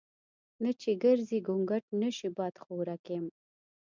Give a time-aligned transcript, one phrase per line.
[0.63, 3.25] نه چې ګرزي ګونګټ نشي بادخورک یم.